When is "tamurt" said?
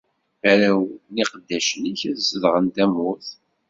2.75-3.27